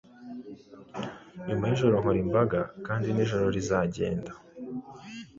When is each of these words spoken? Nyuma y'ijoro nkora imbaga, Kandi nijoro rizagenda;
Nyuma 1.47 1.63
y'ijoro 1.69 1.95
nkora 2.01 2.19
imbaga, 2.25 2.59
Kandi 2.85 3.07
nijoro 3.11 3.45
rizagenda; 3.55 4.31